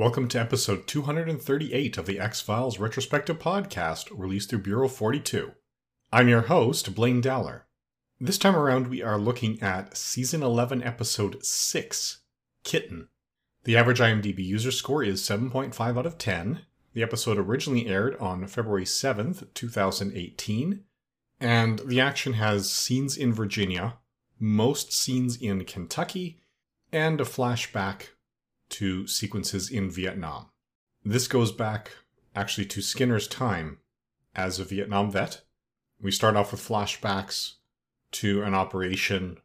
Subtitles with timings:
[0.00, 5.52] Welcome to episode 238 of the X Files retrospective podcast released through Bureau 42.
[6.10, 7.66] I'm your host, Blaine Dowler.
[8.18, 12.22] This time around, we are looking at season 11, episode 6
[12.64, 13.08] Kitten.
[13.64, 16.60] The average IMDb user score is 7.5 out of 10.
[16.94, 20.82] The episode originally aired on February 7th, 2018,
[21.40, 23.98] and the action has scenes in Virginia,
[24.38, 26.40] most scenes in Kentucky,
[26.90, 28.06] and a flashback
[28.70, 30.46] to sequences in Vietnam.
[31.04, 31.92] This goes back
[32.34, 33.78] actually to Skinner's time
[34.34, 35.42] as a Vietnam vet.
[36.00, 37.54] We start off with flashbacks
[38.12, 39.38] to an operation.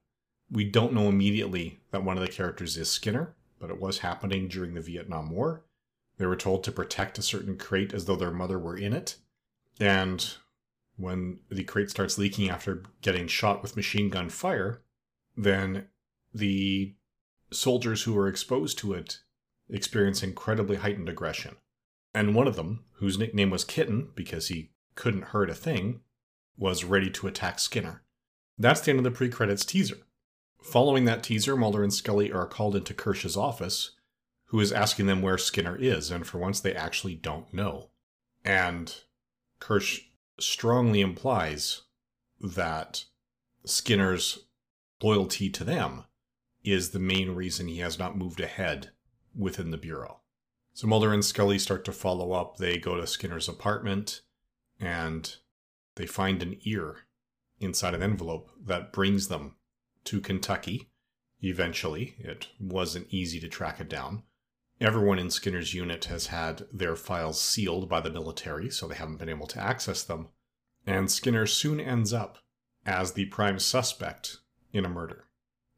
[0.50, 4.48] We don't know immediately that one of the characters is Skinner, but it was happening
[4.48, 5.64] during the Vietnam War.
[6.18, 9.18] They were told to protect a certain crate as though their mother were in it.
[9.80, 10.34] And
[10.98, 14.82] when the crate starts leaking after getting shot with machine gun fire,
[15.36, 15.88] then
[16.34, 16.96] the
[17.52, 19.20] soldiers who were exposed to it
[19.70, 21.56] experience incredibly heightened aggression.
[22.14, 26.02] And one of them, whose nickname was Kitten because he couldn't hurt a thing,
[26.58, 28.04] was ready to attack Skinner.
[28.58, 29.98] That's the end of the pre credits teaser.
[30.62, 33.92] Following that teaser, Mulder and Scully are called into Kersh's office,
[34.46, 37.90] who is asking them where Skinner is, and for once they actually don't know.
[38.44, 38.96] And
[39.60, 40.02] Kersh
[40.40, 41.82] strongly implies
[42.40, 43.06] that
[43.66, 44.40] Skinner's
[45.02, 46.06] loyalty to them
[46.66, 48.92] is the main reason he has not moved ahead
[49.36, 50.22] within the Bureau.
[50.74, 52.58] So Mulder and Scully start to follow up.
[52.58, 54.22] They go to Skinner's apartment
[54.80, 55.36] and
[55.96, 57.06] they find an ear
[57.60, 59.56] inside an envelope that brings them
[60.06, 60.90] to Kentucky.
[61.42, 64.24] Eventually, it wasn't easy to track it down.
[64.82, 69.18] Everyone in Skinner's unit has had their files sealed by the military, so they haven't
[69.18, 70.28] been able to access them.
[70.86, 72.40] And Skinner soon ends up
[72.86, 74.38] as the prime suspect
[74.74, 75.26] in a murder.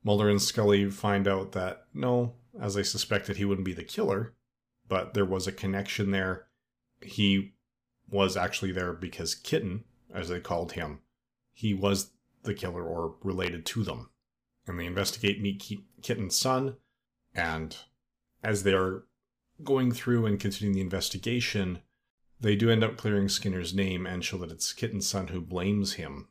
[0.07, 4.34] Mulder and Scully find out that no, as I suspected, he wouldn't be the killer,
[4.88, 6.47] but there was a connection there.
[7.01, 7.56] He
[8.09, 11.01] was actually there because Kitten, as they called him,
[11.53, 12.12] he was
[12.44, 14.09] the killer or related to them.
[14.66, 15.62] And they investigate meet
[16.01, 16.78] Kitten's son,
[17.35, 17.75] and
[18.41, 19.03] as they're
[19.62, 21.79] going through and continuing the investigation,
[22.40, 25.96] they do end up clearing Skinner's name and show that it's Kitten's son who blames
[25.96, 26.29] him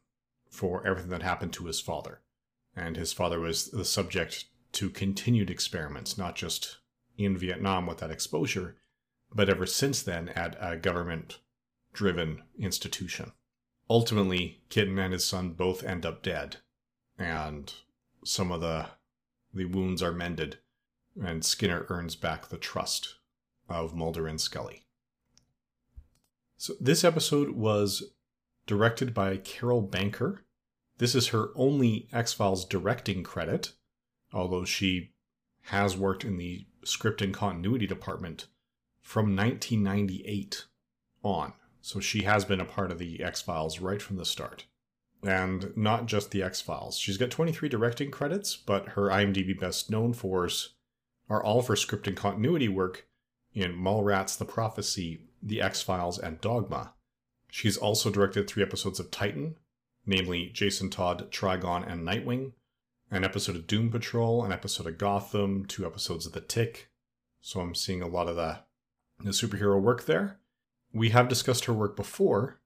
[0.48, 2.22] for everything that happened to his father.
[2.76, 6.76] And his father was the subject to continued experiments, not just
[7.16, 8.76] in Vietnam with that exposure,
[9.34, 11.38] but ever since then at a government
[11.92, 13.32] driven institution.
[13.88, 16.56] Ultimately, Kitten and his son both end up dead,
[17.18, 17.72] and
[18.24, 18.86] some of the
[19.54, 20.58] the wounds are mended,
[21.24, 23.14] and Skinner earns back the trust
[23.68, 24.84] of Mulder and Scully.
[26.58, 28.02] So this episode was
[28.66, 30.45] directed by Carol Banker.
[30.98, 33.72] This is her only X Files directing credit
[34.32, 35.12] although she
[35.62, 38.46] has worked in the script and continuity department
[39.00, 40.66] from 1998
[41.22, 41.52] on.
[41.80, 44.66] So she has been a part of the X Files right from the start.
[45.22, 46.98] And not just the X Files.
[46.98, 50.74] She's got 23 directing credits, but her IMDb best known fors
[51.28, 53.06] are all for script and continuity work
[53.54, 56.92] in Mallrats, The Prophecy, The X Files, and Dogma.
[57.50, 59.56] She's also directed three episodes of Titan,
[60.06, 62.52] namely Jason Todd, Trigon, and Nightwing,
[63.10, 66.90] an episode of Doom Patrol, an episode of Gotham, two episodes of The Tick.
[67.40, 68.60] So I'm seeing a lot of the,
[69.22, 70.38] the superhero work there.
[70.92, 72.60] We have discussed her work before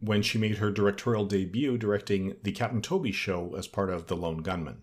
[0.00, 4.16] when she made her directorial debut directing The Captain Toby Show as part of The
[4.16, 4.82] Lone Gunmen.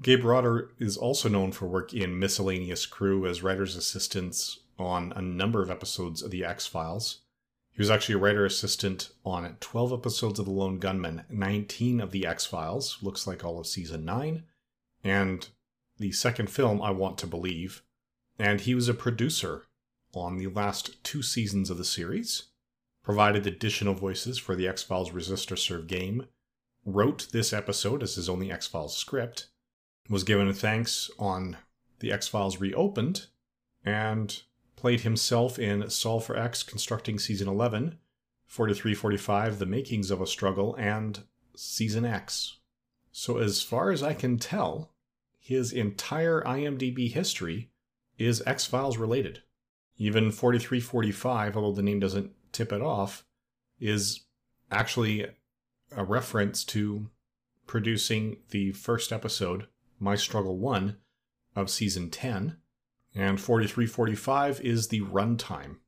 [0.00, 5.22] Gabe Rotter is also known for work in Miscellaneous Crew as writer's assistants on a
[5.22, 7.20] number of episodes of The X Files.
[7.78, 12.10] He was actually a writer assistant on 12 episodes of The Lone Gunmen, 19 of
[12.10, 14.42] The X Files, looks like all of season 9,
[15.04, 15.48] and
[15.96, 17.84] the second film, I Want to Believe.
[18.36, 19.62] And he was a producer
[20.12, 22.48] on the last two seasons of the series,
[23.04, 26.26] provided additional voices for the X Files Resist or Serve game,
[26.84, 29.50] wrote this episode as his only X Files script,
[30.10, 31.56] was given thanks on
[32.00, 33.28] The X Files Reopened,
[33.84, 34.42] and
[34.78, 37.98] played himself in Solve for X Constructing Season 11,
[38.46, 41.24] 4345 The Makings of a Struggle, and
[41.56, 42.58] Season X.
[43.10, 44.92] So, as far as I can tell,
[45.40, 47.70] his entire IMDb history
[48.18, 49.42] is X Files related.
[49.96, 53.24] Even 4345, although the name doesn't tip it off,
[53.80, 54.26] is
[54.70, 55.26] actually
[55.96, 57.10] a reference to
[57.66, 59.66] producing the first episode,
[59.98, 60.96] My Struggle 1,
[61.56, 62.58] of season 10,
[63.18, 65.78] and 4345 is the runtime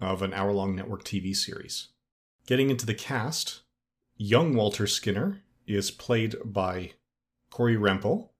[0.00, 1.88] of an hour long network TV series.
[2.44, 3.62] Getting into the cast,
[4.16, 6.94] young Walter Skinner is played by
[7.50, 8.30] Corey Rempel.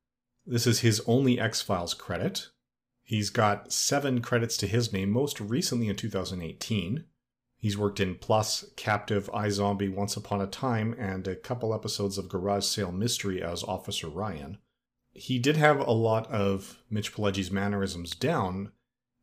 [0.44, 2.48] This is his only X Files credit.
[3.04, 7.04] He's got seven credits to his name, most recently in 2018.
[7.56, 12.28] He's worked in Plus, Captive, iZombie, Once Upon a Time, and a couple episodes of
[12.28, 14.58] Garage Sale Mystery as Officer Ryan.
[15.14, 18.72] He did have a lot of Mitch Pileggi's mannerisms down,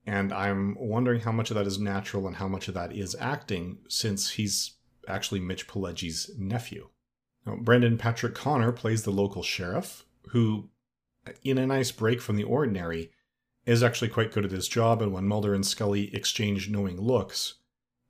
[0.05, 3.15] and I'm wondering how much of that is natural and how much of that is
[3.19, 4.75] acting, since he's
[5.07, 6.89] actually Mitch Pileggi's nephew.
[7.45, 10.69] Now, Brendan Patrick Connor plays the local sheriff, who,
[11.43, 13.11] in a nice break from the ordinary,
[13.65, 17.55] is actually quite good at his job, and when Mulder and Scully exchange knowing looks,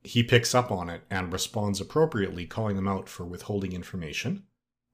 [0.02, 4.44] he picks up on it and responds appropriately, calling them out for withholding information.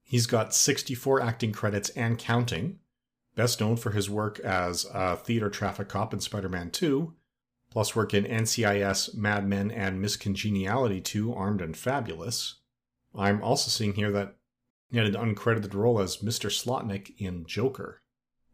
[0.09, 2.79] He's got 64 acting credits and counting,
[3.35, 7.13] best known for his work as a theater traffic cop in Spider Man 2,
[7.69, 12.55] plus work in NCIS, Mad Men, and Miss Congeniality 2, Armed and Fabulous.
[13.13, 14.35] I'm also seeing here that
[14.89, 16.49] he had an uncredited role as Mr.
[16.49, 18.01] Slotnick in Joker.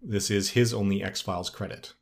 [0.02, 1.94] This is his only X Files credit.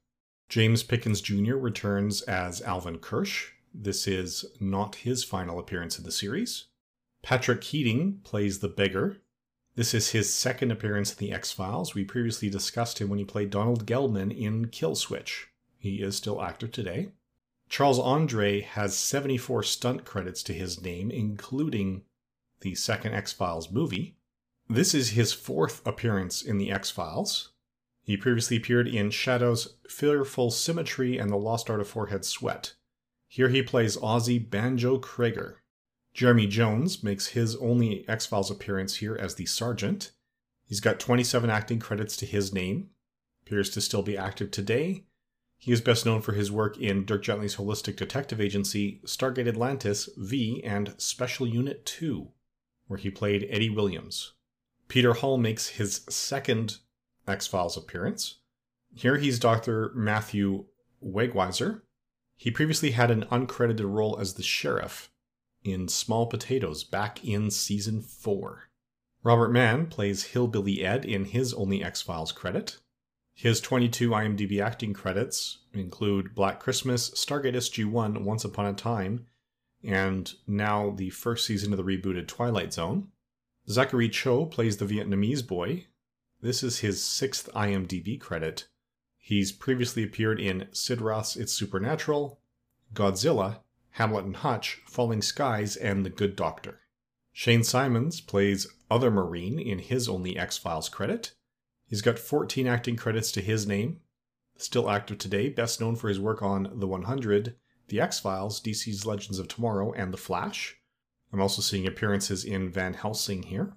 [0.48, 1.56] James Pickens Jr.
[1.56, 3.50] returns as Alvin Kersh.
[3.74, 6.68] This is not his final appearance in the series.
[7.22, 9.18] Patrick Keating plays the beggar.
[9.76, 11.96] This is his second appearance in the X Files.
[11.96, 15.48] We previously discussed him when he played Donald Gelman in Kill Switch.
[15.78, 17.12] He is still active today.
[17.70, 22.04] Charles Andre has 74 stunt credits to his name, including
[22.60, 24.18] the second X Files movie.
[24.70, 27.54] This is his fourth appearance in the X Files.
[28.04, 32.74] He previously appeared in Shadows Fearful Symmetry and The Lost Art of Forehead Sweat.
[33.28, 35.56] Here he plays Ozzy Banjo Krager.
[36.14, 40.12] Jeremy Jones makes his only X Files appearance here as the Sergeant.
[40.66, 42.90] He's got 27 acting credits to his name,
[43.46, 45.06] appears to still be active today.
[45.58, 50.10] He is best known for his work in Dirk Gently's Holistic Detective Agency, Stargate Atlantis,
[50.18, 52.30] V, and Special Unit 2,
[52.88, 54.34] where he played Eddie Williams.
[54.88, 56.78] Peter Hall makes his second
[57.28, 58.38] X Files appearance.
[58.94, 59.92] Here he's Dr.
[59.94, 60.66] Matthew
[61.02, 61.82] Wegweiser.
[62.36, 65.11] He previously had an uncredited role as the sheriff
[65.64, 68.70] in Small Potatoes back in season 4.
[69.24, 72.78] Robert Mann plays Hillbilly Ed in his only X Files credit.
[73.34, 79.28] His 22 IMDb acting credits include Black Christmas, Stargate SG 1, Once Upon a Time,
[79.84, 83.10] and now the first season of the rebooted Twilight Zone.
[83.70, 85.86] Zachary Cho plays the Vietnamese boy.
[86.42, 88.68] This is his sixth IMDb credit.
[89.18, 92.40] He's previously appeared in Sid Roth's It's Supernatural,
[92.94, 93.60] Godzilla,
[93.92, 96.80] Hamlet and Hutch, Falling Skies, and The Good Doctor.
[97.34, 101.34] Shane Simons plays Other Marine in his only X Files credit.
[101.86, 104.00] He's got 14 acting credits to his name.
[104.58, 107.56] Still active today, best known for his work on The 100,
[107.88, 110.78] The X Files, DC's Legends of Tomorrow, and The Flash.
[111.34, 113.74] I'm also seeing appearances in Van Helsing here.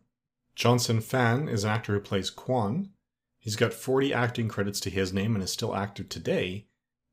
[0.55, 2.91] Johnson Phan is an actor who plays Quan.
[3.39, 6.69] He's got 40 acting credits to his name and is still active today,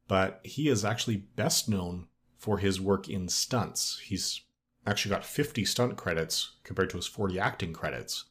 [0.07, 2.07] but he is actually best known
[2.41, 3.99] for his work in stunts.
[4.03, 4.41] He's
[4.87, 8.25] actually got 50 stunt credits compared to his 40 acting credits.